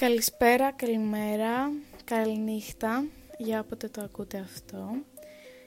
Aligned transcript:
Καλησπέρα, 0.00 0.72
καλημέρα, 0.72 1.72
καληνύχτα 2.04 3.06
για 3.38 3.60
όποτε 3.60 3.88
το 3.88 4.02
ακούτε 4.02 4.38
αυτό. 4.38 4.90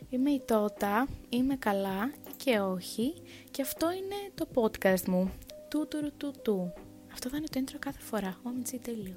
Είμαι 0.09 0.31
η 0.31 0.39
Τότα, 0.39 1.07
είμαι 1.29 1.55
καλά 1.55 2.11
και 2.37 2.59
όχι 2.59 3.13
και 3.51 3.61
αυτό 3.61 3.91
είναι 3.91 4.15
το 4.35 4.47
podcast 4.53 5.03
μου. 5.07 5.31
Του 5.69 5.87
του 5.87 6.11
του 6.17 6.33
του. 6.41 6.73
Αυτό 7.11 7.29
θα 7.29 7.37
είναι 7.37 7.47
το 7.51 7.59
intro 7.63 7.75
κάθε 7.79 7.99
φορά. 7.99 8.41
OMG, 8.43 8.77
τέλειο. 8.81 9.15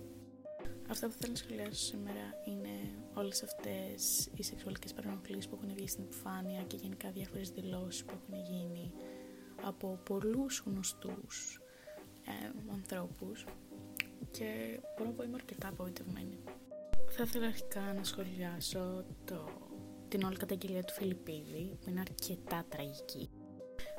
Αυτό 0.90 1.06
που 1.06 1.14
θέλω 1.18 1.32
να 1.32 1.38
σχολιάσω 1.38 1.84
σήμερα 1.84 2.42
είναι 2.44 2.74
όλες 3.14 3.42
αυτές 3.42 4.28
οι 4.36 4.42
σεξουαλικές 4.42 4.92
παρενοχλήσεις 4.92 5.48
που 5.48 5.58
έχουν 5.62 5.74
βγει 5.74 5.88
στην 5.88 6.04
επιφάνεια 6.04 6.62
και 6.62 6.76
γενικά 6.76 7.10
διάφορες 7.10 7.50
δηλώσεις 7.50 8.04
που 8.04 8.12
έχουν 8.12 8.44
γίνει 8.44 8.92
από 9.62 9.98
πολλούς 10.04 10.62
γνωστούς 10.66 11.60
ε, 12.26 12.50
ανθρώπους 12.72 13.44
και 14.32 14.80
μπορώ 14.96 15.10
να 15.10 15.16
πω 15.16 15.22
είμαι 15.22 15.34
αρκετά 15.34 15.68
απογοητευμένη. 15.68 16.38
Θα 17.08 17.22
ήθελα 17.22 17.46
αρχικά 17.46 17.92
να 17.96 18.04
σχολιάσω 18.04 19.04
το, 19.24 19.48
την 20.08 20.22
όλη 20.22 20.36
καταγγελία 20.36 20.82
του 20.82 20.92
Φιλιππίδη 20.92 21.78
που 21.80 21.90
είναι 21.90 22.00
αρκετά 22.00 22.64
τραγική. 22.68 23.30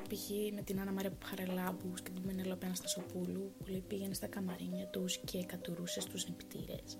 Π.χ. 0.08 0.30
με 0.54 0.62
την 0.62 0.80
Άννα 0.80 0.92
Μαρία 0.92 1.12
Χαρελάμπους 1.24 2.02
και 2.02 2.10
την 2.10 2.22
Μενέλοπη 2.26 2.64
Αναστασοπούλου 2.64 3.52
που 3.58 3.64
λέει 3.66 3.84
πήγαινε 3.88 4.14
στα 4.14 4.26
καμαρίνια 4.26 4.86
τους 4.86 5.18
και 5.18 5.44
κατουρούσε 5.44 6.00
στους 6.00 6.28
νηπτήρες 6.28 6.98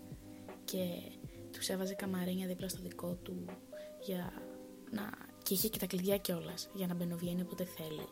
και 0.65 0.85
τους 1.52 1.69
έβαζε 1.69 1.95
καμαρίνια 1.95 2.46
δίπλα 2.46 2.69
στο 2.69 2.82
δικό 2.82 3.15
του 3.23 3.45
για 4.01 4.32
να... 4.91 5.10
και 5.43 5.55
είχε 5.55 5.69
και 5.69 5.79
τα 5.79 5.87
κλειδιά 5.87 6.19
κιόλας 6.19 6.71
για 6.74 6.87
να 6.87 6.95
μπαινοβγαίνει 6.95 7.41
όποτε 7.43 7.65
θέλει. 7.65 8.09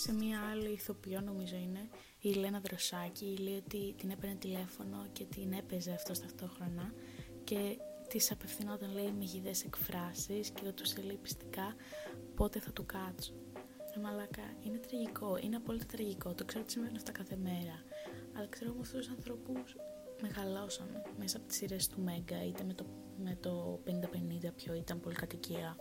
Σε 0.00 0.12
μία 0.14 0.40
άλλη 0.50 0.68
ηθοποιό 0.72 1.20
νομίζω 1.20 1.56
είναι 1.56 1.88
η 2.20 2.32
Λένα 2.32 2.60
Δροσάκη 2.60 3.36
λέει 3.36 3.56
ότι 3.56 3.94
την 3.96 4.10
έπαιρνε 4.10 4.34
τηλέφωνο 4.34 5.06
και 5.12 5.24
την 5.24 5.52
έπαιζε 5.52 5.90
αυτό 5.90 6.20
ταυτόχρονα 6.20 6.92
και 7.44 7.78
της 8.08 8.30
απευθυνόταν 8.30 8.92
λέει 8.92 9.12
με 9.18 9.24
γιδές 9.24 9.64
εκφράσεις 9.64 10.50
και 10.50 10.64
ρωτούσε 10.64 11.02
λέει 11.02 11.18
πιστικά 11.22 11.74
πότε 12.34 12.60
θα 12.60 12.72
του 12.72 12.86
κάτσω. 12.86 13.32
Ε, 13.96 14.00
μαλάκα, 14.00 14.42
είναι 14.62 14.78
τραγικό, 14.78 15.38
είναι 15.42 15.56
απόλυτα 15.56 15.86
τραγικό, 15.86 16.34
το 16.34 16.44
ξέρω 16.44 16.62
ότι 16.62 16.72
συμβαίνουν 16.72 16.96
αυτά 16.96 17.12
κάθε 17.12 17.36
μέρα. 17.36 17.82
Αλλά 18.36 18.46
ξέρω 18.48 18.70
όμως 18.70 18.86
αυτού 18.86 18.98
τους 18.98 19.08
ανθρώπους 19.08 19.76
μεγαλώσαμε 20.22 21.02
μέσα 21.18 21.36
από 21.36 21.46
τις 21.46 21.56
σειρές 21.56 21.88
του 21.88 22.00
Μέγκα, 22.00 22.44
είτε 22.44 22.64
με 22.64 22.74
το, 22.74 22.86
με 23.16 23.38
το 23.40 23.80
50-50 23.86 24.52
πιο 24.56 24.74
ήταν 24.74 25.00
πολυκατοικία. 25.00 25.76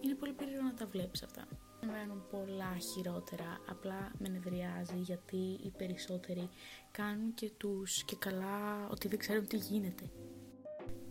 Είναι 0.00 0.14
πολύ 0.14 0.32
περίεργο 0.32 0.62
να 0.62 0.74
τα 0.74 0.86
βλέπεις 0.86 1.22
αυτά 1.22 1.48
συμβαίνουν 1.82 2.26
πολλά 2.30 2.76
χειρότερα, 2.76 3.60
απλά 3.68 4.12
με 4.18 4.28
νευριάζει 4.28 4.98
γιατί 4.98 5.36
οι 5.36 5.72
περισσότεροι 5.76 6.48
κάνουν 6.90 7.34
και 7.34 7.50
τους 7.56 8.04
και 8.04 8.16
καλά 8.16 8.88
ότι 8.90 9.08
δεν 9.08 9.18
ξέρουν 9.18 9.46
τι 9.46 9.56
γίνεται. 9.56 10.10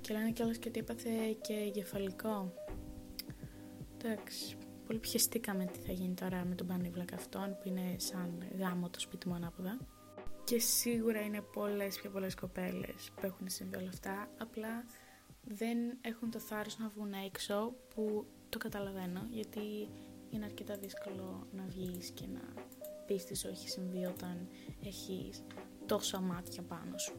Και 0.01 0.13
λένε 0.13 0.31
κιόλας 0.31 0.57
και 0.57 0.69
ότι 0.69 0.79
έπαθε 0.79 1.09
και 1.41 1.53
εγκεφαλικό. 1.53 2.53
Εντάξει, 3.97 4.57
πολύ 4.85 4.99
πιεστήκαμε 4.99 5.65
τι 5.65 5.79
θα 5.79 5.91
γίνει 5.91 6.13
τώρα 6.13 6.45
με 6.45 6.55
τον 6.55 6.67
πανίβλακα 6.67 7.15
αυτόν 7.15 7.57
που 7.61 7.67
είναι 7.67 7.95
σαν 7.97 8.47
γάμο 8.57 8.89
το 8.89 8.99
σπίτι 8.99 9.27
μου 9.27 9.33
ανάποδα. 9.33 9.77
Και 10.43 10.59
σίγουρα 10.59 11.21
είναι 11.21 11.41
πολλές 11.41 11.95
πιο 11.95 12.09
πολλές 12.09 12.35
κοπέλες 12.35 13.11
που 13.15 13.25
έχουν 13.25 13.49
συμβεί 13.49 13.77
όλα 13.77 13.89
αυτά, 13.89 14.29
απλά 14.37 14.85
δεν 15.43 15.77
έχουν 16.01 16.31
το 16.31 16.39
θάρρος 16.39 16.77
να 16.77 16.89
βγουν 16.95 17.13
έξω 17.13 17.73
που 17.95 18.25
το 18.49 18.57
καταλαβαίνω 18.57 19.27
γιατί 19.29 19.89
είναι 20.31 20.45
αρκετά 20.45 20.77
δύσκολο 20.77 21.47
να 21.51 21.65
βγεις 21.67 22.09
και 22.09 22.25
να 22.33 22.53
πεις 23.05 23.25
τις 23.25 23.45
όχι 23.45 23.69
συμβεί 23.69 24.05
όταν 24.05 24.47
έχεις 24.85 25.43
τόσα 25.85 26.21
μάτια 26.21 26.63
πάνω 26.63 26.97
σου. 26.97 27.13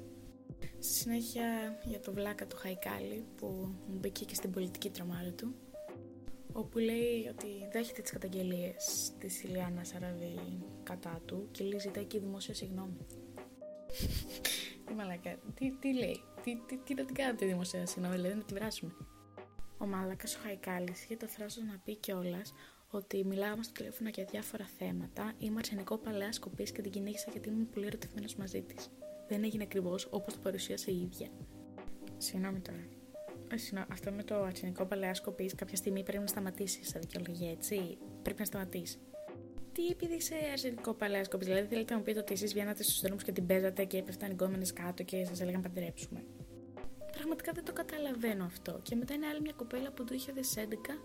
Στη 0.78 0.92
συνέχεια 0.92 1.78
για 1.84 2.00
το 2.00 2.12
βλάκα 2.12 2.46
του 2.46 2.56
Χαϊκάλη 2.56 3.24
που 3.36 3.74
μπήκε 3.88 4.24
και 4.24 4.34
στην 4.34 4.50
πολιτική 4.50 4.90
τρομάρη 4.90 5.32
του 5.32 5.54
όπου 6.52 6.78
λέει 6.78 7.28
ότι 7.30 7.68
δέχεται 7.72 8.02
τις 8.02 8.10
καταγγελίες 8.10 9.12
της 9.18 9.42
Ηλιάνα 9.42 9.82
Αραβή 9.96 10.64
κατά 10.82 11.20
του 11.24 11.48
και 11.50 11.64
λέει 11.64 11.78
ζητάει 11.78 12.04
και 12.04 12.18
δημόσια 12.18 12.54
συγγνώμη. 12.54 13.06
τι 14.84 14.94
μαλακά, 14.94 15.38
τι, 15.54 15.70
τι 15.70 15.94
λέει, 15.94 16.20
τι, 16.42 16.56
τι, 16.66 16.76
τι 16.76 16.94
να 16.94 17.04
την 17.04 17.14
κάνετε 17.14 17.46
δημόσια 17.46 17.86
συγγνώμη, 17.86 18.16
δηλαδή 18.16 18.34
να 18.34 18.42
την 18.42 18.56
βράσουμε. 18.56 18.92
Ο 19.78 19.86
Μάλακας 19.86 20.36
ο 20.36 20.38
Χαϊκάλης 20.42 21.04
είχε 21.04 21.16
το 21.16 21.26
θράσος 21.26 21.62
να 21.64 21.78
πει 21.84 21.96
κιόλας 21.96 22.52
ότι 22.92 23.24
μιλάγαμε 23.24 23.62
στο 23.62 23.72
τηλέφωνο 23.72 24.08
για 24.14 24.24
διάφορα 24.24 24.66
θέματα. 24.78 25.32
Είμαι 25.38 25.56
αρσενικό 25.58 25.98
παλαιάς 25.98 26.34
σκοπή 26.34 26.72
και 26.72 26.82
την 26.82 26.90
κυνήγησα 26.90 27.30
γιατί 27.30 27.48
ήμουν 27.48 27.70
πολύ 27.70 27.86
ερωτευμένος 27.86 28.34
μαζί 28.34 28.62
της. 28.62 28.88
Δεν 29.28 29.44
έγινε 29.44 29.62
ακριβώς 29.62 30.08
όπως 30.10 30.34
το 30.34 30.40
παρουσίασε 30.42 30.90
η 30.90 31.00
ίδια. 31.00 31.28
Συγγνώμη 32.16 32.60
τώρα. 32.60 32.84
Ε, 33.48 33.84
αυτό 33.88 34.12
με 34.12 34.22
το 34.22 34.42
αρσενικό 34.42 34.84
παλαιάς 34.84 35.16
σκοπή 35.16 35.46
κάποια 35.46 35.76
στιγμή 35.76 36.02
πρέπει 36.02 36.22
να 36.22 36.26
σταματήσεις 36.26 36.88
σαν 36.88 37.00
δικαιολογία, 37.00 37.50
έτσι; 37.50 37.98
Πρέπει 38.22 38.38
να 38.38 38.44
σταματήσεις. 38.44 38.98
Τι 39.72 39.86
επειδή 39.86 40.14
είσαι 40.14 40.34
αρσενικό 40.52 40.94
παλαιάς 40.94 41.26
σκοπή, 41.26 41.44
δηλαδή 41.44 41.66
θέλετε 41.66 41.92
να 41.92 41.98
μου 41.98 42.04
πείτε 42.04 42.18
ότι 42.18 42.32
εσείς 42.32 42.52
βγαίνατε 42.52 42.82
στους 42.82 43.00
δρόμους 43.00 43.22
και 43.22 43.32
την 43.32 43.46
παίζατε 43.46 43.84
και 43.84 43.96
έπεφταν 43.96 44.30
οι 44.30 44.32
γκόμενες 44.32 44.72
κάτω 44.72 45.02
και 45.02 45.24
σας 45.24 45.40
έλεγαν 45.40 45.60
παντρέψουμε. 45.60 46.24
Πραγματικά 47.12 47.52
δεν 47.52 47.64
το 47.64 47.72
καταλαβαίνω 47.72 48.44
αυτό. 48.44 48.80
Και 48.82 48.94
μετά 48.94 49.14
είναι 49.14 49.26
άλλη 49.26 49.40
μια 49.40 49.52
κοπέλα 49.56 49.92
που 49.92 50.04
το 50.04 50.14
2011 50.14 50.98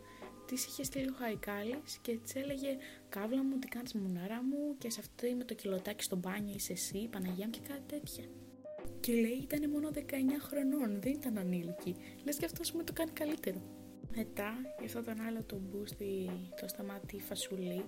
της 0.47 0.65
είχε 0.65 0.83
στείλει 0.83 1.09
ο 1.09 1.13
Χαϊκάλης 1.17 1.97
και 2.01 2.17
της 2.17 2.35
έλεγε 2.35 2.77
Καύλα 3.09 3.43
μου, 3.43 3.59
τι 3.59 3.67
κάνεις 3.67 3.93
μουνάρα 3.93 4.43
μου, 4.43 4.77
και 4.77 4.89
σε 4.89 4.99
αυτό 4.99 5.35
με 5.37 5.43
το 5.43 5.53
κιλοτάκι 5.53 6.03
στο 6.03 6.15
μπάνιο 6.15 6.53
είσαι 6.55 6.73
εσύ, 6.73 7.07
Παναγία 7.11 7.45
μου 7.45 7.51
και 7.51 7.59
κάτι 7.67 7.81
τέτοια. 7.87 8.23
Και 8.99 9.13
λέει 9.13 9.39
ήταν 9.41 9.69
μόνο 9.69 9.89
19 9.93 10.01
χρονών, 10.39 11.01
δεν 11.01 11.11
ήταν 11.11 11.37
ανήλικη. 11.37 11.95
Λες 12.25 12.37
και 12.37 12.45
αυτός 12.45 12.71
μου 12.71 12.83
το 12.83 12.93
κάνει 12.93 13.11
καλύτερο. 13.11 13.61
Μετά, 14.15 14.53
για 14.77 14.85
αυτό 14.85 15.03
τον 15.03 15.21
άλλο 15.21 15.43
τον 15.43 15.61
μπούστι, 15.69 16.29
το 16.61 16.67
σταμάτη 16.67 17.19
φασουλή, 17.19 17.85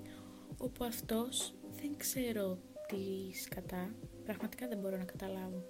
όπου 0.57 0.83
αυτός 0.83 1.53
δεν 1.81 1.97
ξέρω 1.97 2.59
τι 2.87 3.37
σκατά, 3.37 3.95
πραγματικά 4.23 4.67
δεν 4.67 4.77
μπορώ 4.77 4.97
να 4.97 5.03
καταλάβω. 5.03 5.63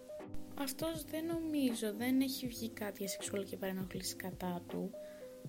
Αυτός 0.56 1.04
δεν 1.04 1.26
νομίζω, 1.26 1.94
δεν 1.94 2.22
έχει 2.22 2.48
βγει 2.48 2.70
κάτι 2.70 2.96
για 2.98 3.08
σεξουαλική 3.08 3.58
παρενόχληση 3.58 4.16
κατά 4.16 4.62
του, 4.68 4.92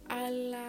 αλλά 0.08 0.66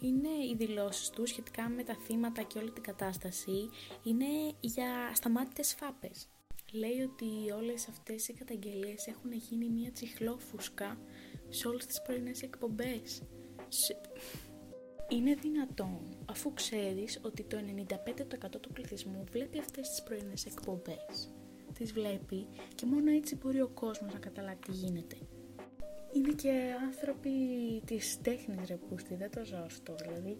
είναι 0.00 0.28
οι 0.28 0.54
δηλώσεις 0.56 1.10
του 1.10 1.26
σχετικά 1.26 1.68
με 1.68 1.82
τα 1.82 1.94
θύματα 1.94 2.42
και 2.42 2.58
όλη 2.58 2.70
την 2.70 2.82
κατάσταση 2.82 3.70
είναι 4.02 4.26
για 4.60 5.10
σταμάτητες 5.14 5.74
φάπες. 5.74 6.28
Λέει 6.72 7.00
ότι 7.00 7.50
όλες 7.50 7.88
αυτές 7.88 8.28
οι 8.28 8.32
καταγγελίες 8.32 9.06
έχουν 9.06 9.32
γίνει 9.32 9.68
μια 9.68 9.92
τσιχλόφουσκα 9.92 10.98
σε 11.48 11.68
όλες 11.68 11.86
τις 11.86 12.02
πρωινές 12.02 12.42
εκπομπές. 12.42 13.22
Είναι 15.08 15.34
δυνατόν, 15.34 16.00
αφού 16.26 16.52
ξέρεις 16.52 17.20
ότι 17.22 17.42
το 17.42 17.56
95% 17.56 18.60
του 18.60 18.72
πληθυσμού 18.72 19.24
βλέπει 19.30 19.58
αυτές 19.58 19.88
τις 19.88 20.02
πρωινές 20.02 20.46
εκπομπές. 20.46 21.34
Τις 21.74 21.92
βλέπει 21.92 22.46
και 22.74 22.86
μόνο 22.86 23.10
έτσι 23.10 23.36
μπορεί 23.36 23.60
ο 23.60 23.68
κόσμος 23.68 24.12
να 24.12 24.18
καταλάβει 24.18 24.58
τι 24.58 24.72
γίνεται 24.72 25.16
είναι 26.12 26.32
και 26.32 26.74
άνθρωποι 26.86 27.30
της 27.84 28.20
τέχνης 28.22 28.68
ρε 28.68 28.76
πούστη, 28.76 29.14
δεν 29.14 29.30
το 29.30 29.44
ζω 29.44 29.56
αυτό, 29.56 29.94
δηλαδή 29.94 30.38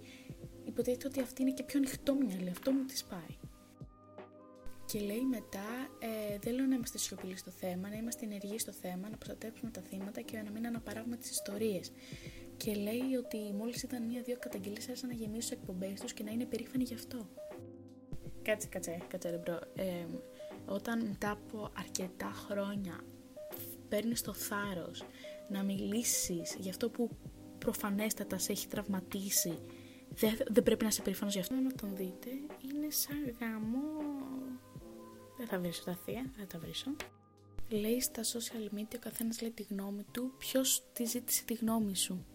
υποτίθεται 0.64 1.06
ότι 1.06 1.20
αυτή 1.20 1.42
είναι 1.42 1.50
και 1.50 1.62
πιο 1.62 1.78
ανοιχτόμυαλη, 1.78 2.50
αυτό 2.50 2.72
μου 2.72 2.84
της 2.84 3.04
πάει. 3.04 3.36
Και 4.84 5.00
λέει 5.00 5.25
μετά, 5.25 5.88
ε, 5.98 6.38
δεν 6.38 6.54
λέω 6.54 6.66
να 6.66 6.75
είμαστε 6.75 6.98
σιωπηλοί 6.98 7.36
στο 7.36 7.50
θέμα, 7.50 7.88
να 7.88 7.97
είμαστε 7.97 8.25
ενεργοί 8.25 8.58
στο 8.58 8.72
θέμα, 8.72 9.08
να 9.08 9.16
προστατέψουμε 9.16 9.70
τα 9.70 9.81
θύματα 9.81 10.20
και 10.20 10.42
να 10.44 10.50
μην 10.50 10.66
αναπαράγουμε 10.66 11.16
τις 11.16 11.31
ιστορίες. 11.31 11.92
Και 12.56 12.75
λέει 12.75 13.14
ότι 13.19 13.52
μόλις 13.58 13.82
ήταν 13.82 14.02
μία-δύο 14.06 14.37
καταγγελίες 14.38 14.88
άρχισαν 14.88 15.08
να 15.08 15.14
γεμίσουν 15.14 15.38
τις 15.41 15.50
εκπομπές 15.50 16.00
τους 16.00 16.12
και 16.12 16.22
να 16.22 16.31
είναι 16.31 16.44
περήφανοι 16.44 16.84
γι' 16.84 16.94
αυτό. 16.94 17.28
Κάτσε, 18.42 18.69
κάτσε, 18.69 18.98
κάτσε 19.08 19.31
ρε 19.31 19.37
bro. 19.37 19.59
Ε, 19.75 20.06
όταν 20.66 21.06
μετά 21.06 21.31
από 21.31 21.72
αρκετά 21.78 22.31
χρόνια 22.34 23.00
παίρνεις 23.88 24.23
το 24.23 24.34
θάρρος 24.34 25.02
να 25.50 25.62
μιλήσεις 25.62 26.56
για 26.58 26.70
αυτό 26.70 26.91
που 26.91 27.11
προφανέστατα 27.58 28.38
σε 28.38 28.52
έχει 28.52 28.69
τραυματίσει. 28.69 29.58
Δεν, 30.14 30.37
δεν 30.49 30.62
πρέπει 30.62 30.82
να 30.82 30.88
είσαι 30.88 31.02
περήφανος 31.02 31.32
για 31.32 31.43
αυτό. 31.43 31.55
Να 31.55 31.73
τον 31.73 31.97
δείτε. 31.97 32.31
Είναι 32.62 32.91
σαν 32.91 33.37
γάμο. 33.41 33.81
Δεν 35.38 35.47
θα 35.47 35.58
βρίσω 35.58 35.85
τα 35.85 35.99
θεία 36.05 36.31
δεν 36.37 36.47
τα 36.47 36.58
βρίσω 36.58 36.91
λέει 37.70 38.00
στα 38.00 38.23
social 38.23 38.79
media 38.79 38.94
ο 38.97 38.99
καθένας 39.00 39.41
λέει 39.41 39.50
τη 39.50 39.62
γνώμη 39.62 40.05
του. 40.12 40.32
Ποιος 40.38 40.85
τη 40.93 41.05
ζήτησε 41.05 41.44
τη 41.44 41.55
γνώμη 41.55 41.97
σου; 41.97 42.26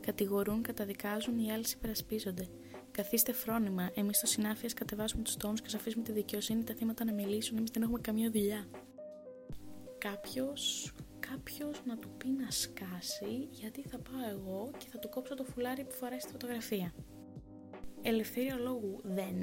Κατηγορούν, 0.00 0.62
καταδικάζουν 0.62 1.38
οι 1.38 1.52
άλλοι 1.52 1.64
υπερασπίζονται 1.74 2.48
Καθίστε 2.90 3.32
φρόνημα. 3.32 3.90
Εμείς 3.94 4.16
στο 4.16 4.26
συνάφεια 4.26 4.70
κατεβάζουμε 4.74 5.22
τους 5.22 5.36
τόνους 5.36 5.60
και 5.60 5.68
σα 5.68 5.76
αφήσουμε 5.76 6.04
τη 6.04 6.12
δικαιοσύνη 6.12 6.64
τα 6.64 6.74
θύματα 6.74 7.04
να 7.04 7.12
μιλήσουν. 7.12 7.56
Εμείς 7.56 7.70
δεν 7.70 7.82
έχουμε 7.82 7.98
καμία 8.00 8.30
δουλειά. 8.30 8.66
Κάποιο 9.98 10.44
κάποιος 10.44 10.92
να 11.88 11.96
του 11.98 12.08
πει 12.16 12.28
να 12.28 12.50
σκάσει 12.50 13.48
γιατί 13.50 13.82
θα 13.82 13.98
πάω 13.98 14.30
εγώ 14.30 14.70
και 14.78 14.86
θα 14.92 14.98
του 14.98 15.08
κόψω 15.08 15.34
το 15.34 15.44
φουλάρι 15.44 15.84
που 15.84 15.92
φοράει 15.92 16.20
στη 16.20 16.30
φωτογραφία. 16.30 16.94
Ελευθερία 18.02 18.56
λόγου 18.56 19.00
δεν 19.02 19.34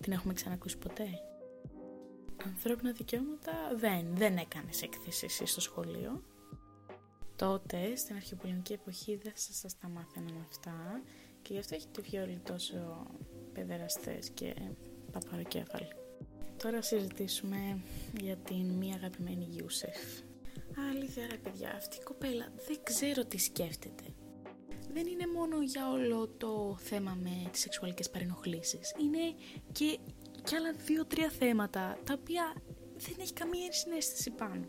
την 0.00 0.12
έχουμε 0.12 0.32
ξανακούσει 0.32 0.78
ποτέ. 0.78 1.08
ανθρώπινα 2.44 2.92
δικαιώματα 2.92 3.52
δεν, 3.76 4.06
δεν 4.16 4.36
έκανες 4.36 4.82
έκθεση 4.82 5.24
εσύ 5.24 5.46
στο 5.46 5.60
σχολείο. 5.60 6.22
Τότε, 7.36 7.96
στην 7.96 8.16
αρχαιοπολεμική 8.16 8.72
εποχή, 8.72 9.16
δεν 9.22 9.32
σας, 9.34 9.56
σας 9.56 9.78
τα 9.78 9.88
μάθαιναν 9.88 10.46
αυτά 10.48 11.02
και 11.42 11.52
γι' 11.52 11.58
αυτό 11.58 11.74
έχετε 11.74 12.00
βγει 12.00 12.18
όλοι 12.18 12.40
τόσο 12.44 13.06
παιδεραστές 13.52 14.30
και 14.30 14.54
παπαροκέφαλοι. 15.12 15.92
Τώρα 16.56 16.82
συζητήσουμε 16.82 17.80
για 18.20 18.36
την 18.36 18.66
μία 18.66 18.94
αγαπημένη 18.94 19.44
Γιούσεφ. 19.50 20.22
Αλήθεια 20.90 21.26
ρε 21.30 21.36
παιδιά, 21.36 21.74
αυτή 21.76 21.96
η 21.96 22.02
κοπέλα 22.02 22.52
δεν 22.66 22.78
ξέρω 22.82 23.24
τι 23.24 23.38
σκέφτεται. 23.38 24.04
Δεν 24.92 25.06
είναι 25.06 25.26
μόνο 25.26 25.62
για 25.62 25.90
όλο 25.90 26.28
το 26.28 26.76
θέμα 26.78 27.18
με 27.22 27.48
τις 27.50 27.60
σεξουαλικές 27.60 28.10
παρενοχλήσεις. 28.10 28.94
Είναι 29.02 29.34
και, 29.72 29.98
και 30.44 30.56
άλλα 30.56 30.72
δύο-τρία 30.72 31.30
θέματα 31.30 31.98
τα 32.04 32.14
οποία 32.20 32.54
δεν 32.96 33.14
έχει 33.20 33.32
καμία 33.32 33.72
συνέστηση 33.72 34.30
πάνω. 34.30 34.64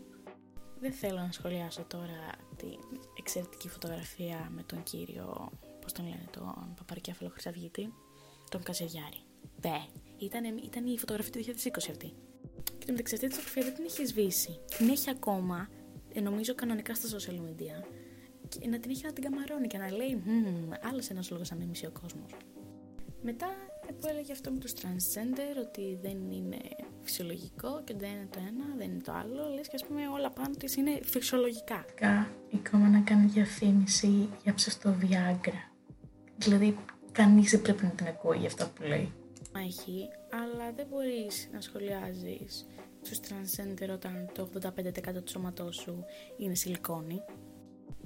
Δεν 0.80 0.92
θέλω 0.92 1.20
να 1.20 1.32
σχολιάσω 1.32 1.84
τώρα 1.84 2.20
την 2.56 2.78
εξαιρετική 3.18 3.68
φωτογραφία 3.68 4.50
με 4.54 4.62
τον 4.62 4.82
κύριο, 4.82 5.50
πώς 5.80 5.92
τον 5.92 6.04
λένε, 6.04 6.24
τον 6.30 6.74
Παπαρικέφαλο 6.76 7.30
Χρυσαυγήτη, 7.30 7.92
τον 8.50 8.62
Καζεγιάρη. 8.62 9.20
Δε, 9.56 9.78
ήταν, 10.18 10.44
ήταν 10.56 10.86
η 10.86 10.98
φωτογραφία 10.98 11.32
του 11.32 11.44
2020 11.44 11.68
αυτή. 11.90 12.14
Και 12.78 12.90
μεταξύ 12.90 13.14
αυτή 13.14 13.26
τη 13.26 13.34
φωτογραφία 13.34 13.62
δεν 13.62 13.74
την 13.74 13.84
έχει 13.84 14.06
σβήσει. 14.06 14.60
Την 14.76 14.88
έχει 14.88 15.10
ακόμα, 15.10 15.68
ε, 15.70 15.75
νομίζω 16.20 16.54
κανονικά 16.54 16.94
στα 16.94 17.18
social 17.18 17.34
media, 17.34 17.86
και 18.48 18.68
να 18.68 18.78
την 18.78 18.90
έχει 18.90 19.04
να 19.04 19.12
την 19.12 19.22
καμαρώνει 19.24 19.66
και 19.66 19.78
να 19.78 19.90
λέει 19.90 20.22
άλλος 20.82 21.08
ένας 21.08 21.30
λόγος 21.30 21.50
να 21.50 21.56
μην 21.56 21.68
μισεί 21.68 21.86
ο 21.86 21.92
κόσμος. 22.00 22.30
Μετά 23.22 23.46
που 24.00 24.06
έλεγε 24.08 24.32
αυτό 24.32 24.50
με 24.50 24.58
τους 24.58 24.72
transgender 24.72 25.60
ότι 25.60 25.98
δεν 26.02 26.30
είναι 26.30 26.56
φυσιολογικό 27.02 27.82
και 27.84 27.94
δεν 27.96 28.10
είναι 28.10 28.28
το 28.30 28.38
ένα, 28.38 28.76
δεν 28.76 28.90
είναι 28.90 29.00
το 29.00 29.12
άλλο, 29.12 29.48
λες 29.54 29.68
και 29.68 29.74
ας 29.74 29.84
πούμε 29.84 30.08
όλα 30.08 30.30
πάνω 30.30 30.54
της 30.58 30.76
είναι 30.76 31.00
φυσιολογικά. 31.02 31.84
Η 32.50 32.56
κόμμα 32.70 32.88
να 32.88 33.00
κάνει 33.00 33.26
διαφήμιση 33.26 34.28
για 34.42 34.54
ψευτό 34.54 34.96
Viagra. 35.00 35.70
Δηλαδή 36.36 36.76
κανείς 37.12 37.50
δεν 37.50 37.62
πρέπει 37.62 37.84
να 37.84 37.90
την 37.90 38.06
ακούει 38.06 38.36
για 38.36 38.46
αυτά 38.46 38.68
που 38.68 38.82
λέει. 38.82 39.12
Έχει, 39.56 40.08
αλλά 40.30 40.72
δεν 40.72 40.86
μπορείς 40.90 41.48
να 41.52 41.60
σχολιάζεις 41.60 42.66
τους 43.08 43.18
transgender 43.18 43.88
όταν 43.92 44.30
το 44.34 44.48
85% 44.62 44.70
του 45.24 45.30
σώματός 45.30 45.76
σου 45.76 46.04
είναι 46.36 46.54
σιλικόνη. 46.54 47.20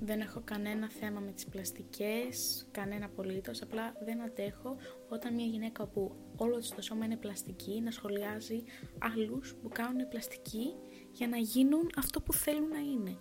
Δεν 0.02 0.20
έχω 0.20 0.40
κανένα 0.44 0.90
θέμα 0.90 1.20
με 1.20 1.32
τις 1.32 1.46
πλαστικές, 1.46 2.66
κανένα 2.70 3.04
απολύτως, 3.04 3.62
απλά 3.62 3.92
δεν 4.04 4.22
αντέχω 4.22 4.76
όταν 5.08 5.34
μια 5.34 5.44
γυναίκα 5.44 5.86
που 5.86 6.12
όλο 6.36 6.58
της 6.58 6.68
το 6.68 6.82
σώμα 6.82 7.04
είναι 7.04 7.16
πλαστική 7.16 7.80
να 7.80 7.90
σχολιάζει 7.90 8.62
άλλους 8.98 9.54
που 9.54 9.68
κάνουν 9.68 10.08
πλαστική 10.08 10.74
για 11.12 11.28
να 11.28 11.36
γίνουν 11.36 11.90
αυτό 11.96 12.20
που 12.20 12.32
θέλουν 12.32 12.68
να 12.68 12.78
είναι. 12.78 13.16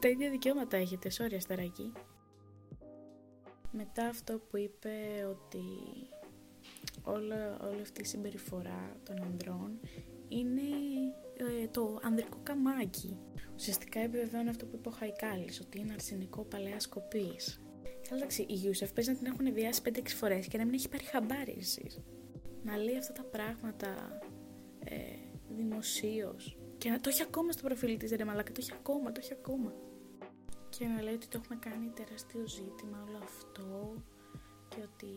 Τα 0.00 0.08
ίδια 0.08 0.30
δικαιώματα 0.30 0.76
έχετε, 0.76 1.10
sorry 1.18 1.34
αστεράκι. 1.34 1.92
Μετά 3.70 4.06
αυτό 4.06 4.38
που 4.38 4.56
είπε 4.56 5.26
ότι 5.28 5.64
όλη 7.02 7.80
αυτή 7.82 8.00
η 8.00 8.04
συμπεριφορά 8.04 8.96
των 9.04 9.22
ανδρών 9.22 9.80
είναι 10.28 10.62
ε, 11.36 11.68
το 11.68 11.98
ανδρικό 12.02 12.40
καμάκι. 12.42 13.18
Ουσιαστικά 13.54 14.00
επιβεβαιώνει 14.00 14.48
αυτό 14.48 14.66
που 14.66 14.76
είπε 14.76 14.88
ο 14.88 14.92
Χαϊκάλης, 14.92 15.60
ότι 15.60 15.80
είναι 15.80 15.92
αρσενικό 15.92 16.44
παλαιά 16.44 16.76
κοπή. 16.88 17.30
Εντάξει, 18.12 18.42
η 18.42 18.52
Γιούσεφ 18.52 18.92
παίζει 18.92 19.10
να 19.10 19.16
την 19.16 19.26
έχουν 19.26 19.54
διάσει 19.54 19.80
5-6 19.84 20.00
φορές 20.06 20.46
και 20.46 20.58
να 20.58 20.64
μην 20.64 20.74
έχει 20.74 20.88
πάρει 20.88 21.04
χαμπάρι 21.04 21.56
εσείς. 21.58 22.00
Να 22.62 22.76
λέει 22.76 22.96
αυτά 22.96 23.12
τα 23.12 23.24
πράγματα 23.24 24.20
ε, 24.84 24.96
δημοσίως. 25.48 26.58
Και 26.78 26.90
να 26.90 27.00
το 27.00 27.08
έχει 27.08 27.22
ακόμα 27.22 27.52
στο 27.52 27.62
προφίλ 27.62 27.96
της 27.96 28.10
ρε 28.10 28.24
μαλάκα, 28.24 28.52
το 28.52 28.60
έχει 28.60 28.72
ακόμα, 28.72 29.12
το 29.12 29.20
έχει 29.22 29.32
ακόμα. 29.32 29.72
Και 30.68 30.86
να 30.86 31.02
λέει 31.02 31.14
ότι 31.14 31.26
το 31.28 31.40
έχουμε 31.42 31.58
κάνει 31.58 31.92
τεράστιο 31.94 32.46
ζήτημα 32.46 33.04
όλο 33.08 33.18
αυτό 33.22 33.94
και 34.68 34.80
ότι 34.82 35.12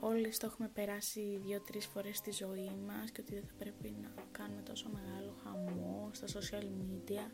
όλοι 0.00 0.28
το 0.28 0.46
έχουμε 0.46 0.68
περάσει 0.68 1.40
δύο-τρεις 1.44 1.86
φορές 1.86 2.16
στη 2.16 2.30
ζωή 2.32 2.70
μας 2.86 3.10
και 3.10 3.20
ότι 3.20 3.34
δεν 3.34 3.42
θα 3.42 3.52
πρέπει 3.58 3.96
να 4.02 4.14
κάνουμε 4.30 4.62
τόσο 4.62 4.88
μεγάλο 4.92 5.34
χαμό 5.42 6.10
στα 6.12 6.26
social 6.26 6.64
media. 6.64 7.30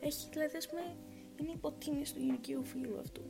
Έχει 0.00 0.28
δηλαδή, 0.32 0.56
ας 0.56 0.68
πούμε, 0.68 0.96
είναι 1.40 1.52
υποτίμηση 1.52 2.14
του 2.14 2.20
γυναικείου 2.20 2.64
φίλου 2.64 2.98
αυτού. 2.98 3.22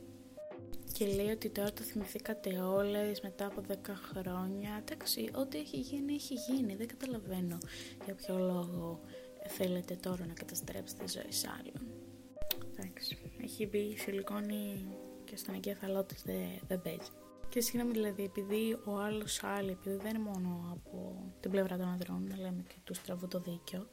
Και 0.93 1.05
λέει 1.05 1.29
ότι 1.29 1.49
τώρα 1.49 1.73
το 1.73 1.83
θυμηθήκατε 1.83 2.59
όλες 2.59 3.21
μετά 3.21 3.45
από 3.45 3.61
10 3.67 3.73
χρόνια. 3.95 4.83
Εντάξει, 4.85 5.29
ό,τι 5.35 5.57
έχει 5.57 5.77
γίνει, 5.77 6.13
έχει 6.13 6.33
γίνει. 6.33 6.75
Δεν 6.75 6.87
καταλαβαίνω 6.87 7.57
για 8.05 8.15
ποιο 8.15 8.37
λόγο 8.37 8.99
θέλετε 9.47 9.95
τώρα 9.95 10.25
να 10.25 10.33
καταστρέψετε 10.33 11.03
τη 11.03 11.11
ζωή 11.11 11.51
άλλων. 11.59 11.87
Εντάξει, 12.71 13.17
έχει 13.43 13.67
μπει 13.67 13.97
σιλικόνη 13.97 14.97
και 15.23 15.37
στον 15.37 15.53
εγκέφαλό 15.53 16.03
της 16.03 16.21
δεν, 16.23 16.59
δεν 16.67 16.81
παίζει. 16.81 17.11
Και 17.49 17.61
συγγνώμη 17.61 17.93
δηλαδή, 17.93 18.23
επειδή 18.23 18.77
ο 18.85 18.97
άλλος 18.97 19.43
άλλη, 19.43 19.71
επειδή 19.71 19.95
δεν 19.95 20.15
είναι 20.15 20.23
μόνο 20.23 20.69
από 20.71 21.23
την 21.39 21.51
πλευρά 21.51 21.77
των 21.77 21.87
ανδρών, 21.87 22.27
να 22.27 22.35
λέμε 22.37 22.63
και 22.67 22.75
του 22.83 22.93
στραβού 22.93 23.27
το 23.27 23.39
δίκιο, 23.39 23.87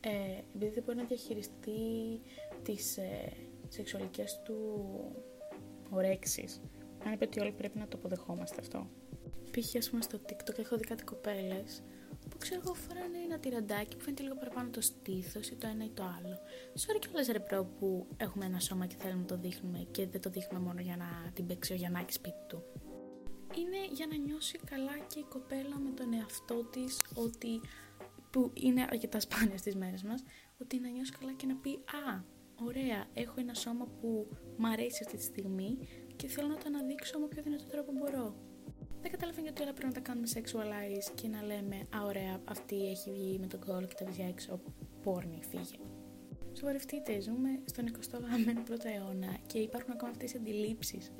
ε, 0.00 0.10
επειδή 0.54 0.72
δεν 0.74 0.82
μπορεί 0.82 0.96
να 0.96 1.04
διαχειριστεί 1.04 1.80
τις 2.62 2.96
ε, 2.96 3.32
σεξουαλικές 3.68 4.40
του 4.44 4.56
ορέξεις. 5.90 6.60
Αν 7.04 7.12
είπε 7.12 7.24
ότι 7.24 7.40
όλοι 7.40 7.52
πρέπει 7.52 7.78
να 7.78 7.88
το 7.88 7.96
αποδεχόμαστε 7.96 8.56
αυτό. 8.60 8.86
Π.χ. 9.50 9.76
ας 9.76 9.90
πούμε 9.90 10.02
στο 10.02 10.20
TikTok 10.28 10.58
έχω 10.58 10.76
δει 10.76 10.84
κάτι 10.84 11.04
κοπέλες 11.04 11.82
που 12.30 12.38
ξέρω 12.38 12.60
εγώ 12.64 12.74
φοράνε 12.74 13.18
ένα 13.24 13.38
τυραντάκι 13.38 13.96
που 13.96 14.02
φαίνεται 14.02 14.22
λίγο 14.22 14.34
παραπάνω 14.34 14.70
το 14.70 14.80
στήθος 14.80 15.48
ή 15.48 15.54
το 15.54 15.66
ένα 15.66 15.84
ή 15.84 15.90
το 15.90 16.02
άλλο. 16.02 16.38
Σωρή 16.74 16.98
κιόλας 16.98 17.26
ρε 17.26 17.40
προ 17.40 17.64
που 17.78 18.06
έχουμε 18.16 18.44
ένα 18.44 18.60
σώμα 18.60 18.86
και 18.86 18.96
θέλουμε 18.98 19.20
να 19.20 19.26
το 19.26 19.36
δείχνουμε 19.36 19.86
και 19.90 20.06
δεν 20.06 20.20
το 20.20 20.30
δείχνουμε 20.30 20.64
μόνο 20.64 20.80
για 20.80 20.96
να 20.96 21.30
την 21.32 21.46
παίξει 21.46 21.72
ο 21.72 21.76
Γιαννάκης 21.76 22.14
σπίτι 22.14 22.44
του 22.48 22.62
είναι 23.60 23.80
για 23.92 24.06
να 24.06 24.16
νιώσει 24.16 24.58
καλά 24.64 24.98
και 25.06 25.18
η 25.18 25.26
κοπέλα 25.28 25.78
με 25.78 25.90
τον 25.90 26.12
εαυτό 26.12 26.64
της 26.64 27.04
ότι 27.14 27.60
που 28.30 28.50
είναι 28.54 28.82
αρκετά 28.82 29.20
σπάνια 29.20 29.56
στις 29.58 29.74
μέρες 29.74 30.02
μας 30.02 30.24
ότι 30.60 30.80
να 30.80 30.88
νιώσει 30.88 31.12
καλά 31.12 31.32
και 31.32 31.46
να 31.46 31.54
πει 31.54 31.70
«Α, 31.70 32.22
ωραία, 32.66 33.06
έχω 33.14 33.34
ένα 33.38 33.54
σώμα 33.54 33.86
που 34.00 34.28
μ' 34.56 34.66
αρέσει 34.66 35.02
αυτή 35.04 35.16
τη 35.16 35.22
στιγμή 35.22 35.78
και 36.16 36.26
θέλω 36.26 36.48
να 36.48 36.56
το 36.56 36.64
αναδείξω 36.66 37.18
με 37.18 37.26
πιο 37.26 37.42
δυνατό 37.42 37.64
τρόπο 37.64 37.92
μπορώ». 37.92 38.34
Δεν 39.00 39.10
καταλαβαίνω 39.10 39.46
γιατί 39.46 39.62
όλα 39.62 39.72
πρέπει 39.72 39.88
να 39.94 40.00
τα 40.00 40.00
κάνουμε 40.00 40.26
sexualize 40.34 41.12
και 41.14 41.28
να 41.28 41.42
λέμε 41.42 41.76
«Α, 41.76 42.04
ωραία, 42.04 42.40
αυτή 42.44 42.88
έχει 42.88 43.10
βγει 43.10 43.38
με 43.40 43.46
τον 43.46 43.60
κόλλο 43.60 43.86
και 43.86 43.94
τα 43.98 44.04
βυζιά 44.04 44.28
έξω, 44.28 44.60
πόρνη, 45.02 45.40
φύγε». 45.50 45.78
Σοβαρευτείτε, 46.52 47.20
ζούμε 47.20 47.60
στον 47.64 47.84
21ο 47.86 48.84
αιώνα 48.84 49.38
και 49.46 49.58
υπάρχουν 49.58 49.92
ακόμα 49.92 50.10
αυτές 50.10 50.32
οι 50.32 50.36
αντιλήψεις 50.36 51.12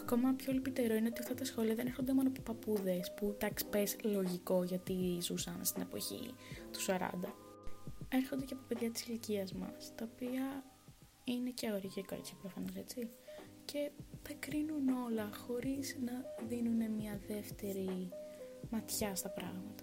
ακόμα 0.00 0.32
πιο 0.32 0.52
λυπητερό 0.52 0.94
είναι 0.94 1.08
ότι 1.08 1.20
αυτά 1.20 1.34
τα 1.34 1.44
σχόλια 1.44 1.74
δεν 1.74 1.86
έρχονται 1.86 2.12
μόνο 2.12 2.28
από 2.28 2.40
παππούδες 2.40 3.12
που 3.16 3.36
τάξη 3.38 3.66
πες 3.66 3.96
λογικό 4.02 4.64
γιατί 4.64 5.18
ζούσαν 5.20 5.58
στην 5.62 5.82
εποχή 5.82 6.34
του 6.72 6.80
40. 6.86 7.10
Έρχονται 8.08 8.44
και 8.44 8.54
από 8.54 8.62
παιδιά 8.68 8.90
της 8.90 9.06
ηλικίας 9.06 9.52
μας, 9.52 9.92
τα 9.94 10.08
οποία 10.12 10.64
είναι 11.24 11.50
και 11.50 11.72
οριακό 11.72 12.14
έτσι 12.14 12.34
προφανώς 12.40 12.76
έτσι. 12.76 13.08
Και 13.64 13.90
τα 14.22 14.34
κρίνουν 14.38 14.88
όλα 14.88 15.30
χωρίς 15.46 15.96
να 16.04 16.12
δίνουν 16.48 16.90
μια 16.90 17.20
δεύτερη 17.26 18.08
ματιά 18.70 19.14
στα 19.14 19.28
πράγματα. 19.28 19.82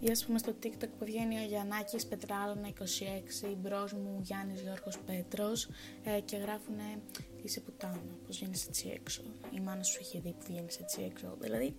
Ή 0.00 0.10
ας 0.10 0.24
πούμε 0.24 0.38
στο 0.38 0.54
TikTok 0.62 0.88
που 0.98 1.04
βγαίνει 1.04 1.38
ο 1.38 1.44
Γιαννάκης 1.46 2.06
Πετράλανα 2.06 2.68
26, 2.68 3.54
μπρος 3.58 3.92
μου 3.92 4.20
Γιάννης 4.22 4.60
Γιώργος 4.60 4.98
Πέτρος 4.98 5.68
ε, 6.04 6.20
και 6.20 6.36
γράφουνε 6.36 7.02
είσαι 7.42 7.60
πουτάνα, 7.60 8.00
πώς 8.26 8.36
βγαίνεις 8.36 8.66
έτσι 8.66 8.88
έξω. 8.94 9.22
Η 9.54 9.60
μάνα 9.60 9.82
σου 9.82 9.98
είχε 10.00 10.20
δει 10.20 10.32
που 10.32 10.44
βγαίνεις 10.48 10.78
έτσι 10.78 11.02
έξω. 11.02 11.36
Δηλαδή, 11.40 11.76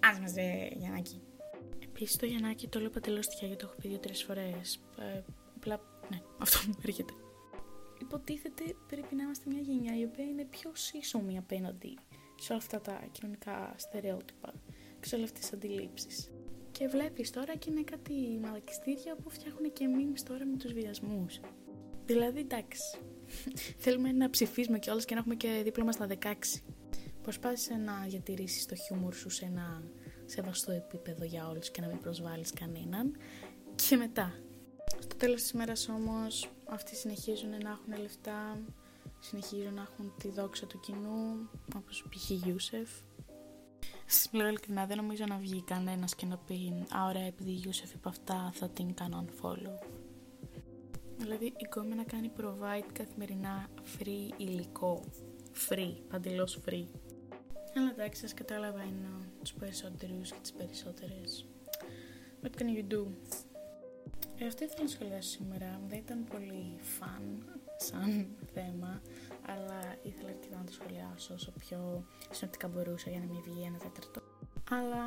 ας 0.00 0.18
μας 0.18 0.32
δε 0.32 0.66
Γιαννάκη. 0.76 1.20
Επίσης 1.82 2.16
το 2.16 2.26
Γιαννάκη 2.26 2.68
το 2.68 2.80
λέω 2.80 2.90
παντελώς 2.90 3.28
τυχαία 3.28 3.48
γιατί 3.48 3.64
το 3.64 3.70
έχω 3.70 3.80
πει 3.80 3.88
δύο-τρεις 3.88 4.22
φορές. 4.22 4.80
Ε, 4.98 5.22
απλά, 5.56 5.80
ναι, 6.10 6.20
αυτό 6.44 6.58
μου 6.66 6.74
έρχεται. 6.84 7.12
Υποτίθεται 8.00 8.64
πρέπει 8.86 9.14
να 9.14 9.22
είμαστε 9.22 9.50
μια 9.50 9.60
γενιά 9.60 9.98
η 9.98 10.04
οποία 10.04 10.24
είναι 10.24 10.44
πιο 10.44 10.70
σύσσωμη 10.74 11.38
απέναντι 11.38 11.98
σε 12.40 12.52
όλα 12.52 12.60
αυτά 12.62 12.80
τα 12.80 13.08
κοινωνικά 13.12 13.74
στερεότυπα 13.76 14.52
και 15.00 15.06
σε 15.06 15.14
όλες 15.14 15.28
αυτές 15.28 15.42
τις 15.42 15.52
αντιλήψεις. 15.52 16.30
Και 16.70 16.86
βλέπεις 16.88 17.30
τώρα 17.30 17.56
και 17.56 17.70
είναι 17.70 17.82
κάτι 17.82 18.12
μαλακιστήρια 18.42 19.16
που 19.16 19.30
φτιάχνουν 19.30 19.72
και 19.72 19.86
memes 19.88 20.20
τώρα 20.28 20.46
με 20.46 20.56
τους 20.56 20.72
βιασμούς. 20.72 21.40
Δηλαδή, 22.04 22.40
εντάξει, 22.40 22.98
θέλουμε 23.82 24.12
να 24.12 24.30
ψηφίσουμε 24.30 24.78
κιόλας 24.78 25.04
και 25.04 25.14
να 25.14 25.20
έχουμε 25.20 25.34
και 25.34 25.60
δίπλωμα 25.64 25.92
στα 25.92 26.06
16. 26.06 26.34
Προσπάθησε 27.22 27.74
να 27.74 28.06
διατηρήσεις 28.08 28.66
το 28.66 28.74
χιούμορ 28.74 29.14
σου 29.14 29.30
σε 29.30 29.44
ένα 29.44 29.82
σεβαστό 30.26 30.72
επίπεδο 30.72 31.24
για 31.24 31.48
όλους 31.48 31.70
και 31.70 31.80
να 31.80 31.86
μην 31.86 32.00
προσβάλλεις 32.00 32.52
κανέναν. 32.52 33.16
Και 33.74 33.96
μετά. 33.96 34.34
Στο 34.98 35.16
τέλος 35.16 35.40
της 35.40 35.50
ημέρας 35.50 35.88
όμως, 35.88 36.50
αυτοί 36.68 36.96
συνεχίζουν 36.96 37.50
να 37.50 37.70
έχουν 37.70 38.02
λεφτά, 38.02 38.58
συνεχίζουν 39.20 39.74
να 39.74 39.82
έχουν 39.82 40.12
τη 40.18 40.28
δόξα 40.28 40.66
του 40.66 40.80
κοινού, 40.80 41.48
όπως 41.76 42.04
π.χ. 42.10 42.30
Γιούσεφ. 42.30 42.90
Συμπληρώ 44.06 44.48
ειλικρινά, 44.48 44.86
δεν 44.86 44.96
νομίζω 44.96 45.24
να 45.28 45.36
βγει 45.36 45.62
κανένας 45.62 46.14
και 46.14 46.26
να 46.26 46.36
πει 46.36 46.86
Α, 46.96 47.06
ωραία, 47.08 47.26
επειδή 47.26 47.50
η 47.50 47.62
Ιούσεφ 47.64 47.92
είπε 47.92 48.08
αυτά, 48.08 48.50
θα 48.54 48.68
την 48.68 48.94
κάνω 48.94 49.24
unfollow. 49.24 49.86
Δηλαδή, 51.16 51.44
η 51.44 51.94
να 51.96 52.04
κάνει 52.04 52.30
provide 52.36 52.90
καθημερινά 52.92 53.68
free 53.98 54.30
υλικό. 54.36 55.00
Free, 55.68 55.94
παντελώς 56.08 56.60
free. 56.66 56.84
Αλλά 57.76 57.90
εντάξει, 57.90 58.20
σας 58.20 58.34
καταλαβαίνω 58.34 59.24
τους 59.40 59.52
περισσότερους 59.52 60.30
και 60.30 60.38
τις 60.42 60.52
περισσότερες. 60.52 61.46
What 62.42 62.60
can 62.60 62.66
you 62.76 62.92
do? 62.92 63.06
Ε, 64.38 64.46
αυτό 64.46 64.64
ήθελα 64.64 64.82
να 64.82 64.88
σχολιάσω 64.88 65.28
σήμερα. 65.28 65.80
Δεν 65.88 65.98
ήταν 65.98 66.24
πολύ 66.24 66.78
fun 66.98 67.42
σαν 67.76 68.28
θέμα, 68.54 69.02
αλλά 69.46 69.96
ήθελα 70.02 70.28
αρκετά 70.28 70.56
να 70.56 70.64
το 70.64 70.72
σχολιάσω 70.72 71.34
όσο 71.34 71.52
πιο 71.58 72.04
συνοπτικά 72.30 72.68
μπορούσα 72.68 73.10
για 73.10 73.18
να 73.18 73.26
μην 73.26 73.42
βγει 73.42 73.62
ένα 73.66 73.78
τέταρτο. 73.78 74.20
Αλλά 74.70 75.04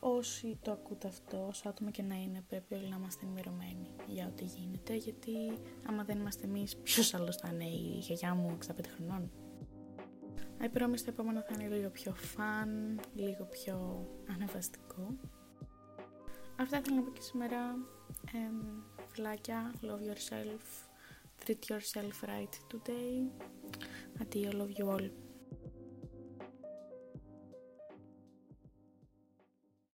όσοι 0.00 0.58
το 0.62 0.72
ακούτε 0.72 1.08
αυτό, 1.08 1.46
όσο 1.48 1.68
άτομα 1.68 1.90
και 1.90 2.02
να 2.02 2.14
είναι, 2.14 2.44
πρέπει 2.48 2.74
όλοι 2.74 2.88
να 2.88 2.96
είμαστε 2.96 3.24
ενημερωμένοι 3.24 3.90
για 4.06 4.26
ό,τι 4.26 4.44
γίνεται, 4.44 4.94
γιατί 4.94 5.58
άμα 5.86 6.04
δεν 6.04 6.18
είμαστε 6.18 6.44
εμείς, 6.46 6.76
ποιος 6.76 7.14
άλλος 7.14 7.36
θα 7.36 7.48
είναι 7.52 7.64
η 7.64 7.98
γιαγιά 8.00 8.34
μου 8.34 8.58
65 8.66 8.70
χρονών; 8.96 9.30
I 10.60 10.64
promise 10.64 11.00
το 11.00 11.08
επόμενο 11.08 11.40
θα 11.40 11.54
είναι 11.54 11.74
λίγο 11.76 11.88
πιο 11.88 12.14
fun, 12.36 13.00
λίγο 13.14 13.44
πιο 13.44 14.06
ανεβαστικό. 14.34 15.16
Αυτά 16.56 16.78
ήθελα 16.78 16.96
να 16.96 17.02
πω 17.02 17.10
και 17.10 17.20
σήμερα. 17.20 17.76
Um, 18.24 18.82
φιλάκια, 19.08 19.74
love 19.82 20.02
yourself, 20.10 20.64
treat 21.44 21.70
yourself 21.70 22.28
right 22.28 22.74
today. 22.74 23.30
Αντίο, 24.20 24.50
love 24.52 24.80
you 24.80 24.94
all. 24.94 25.25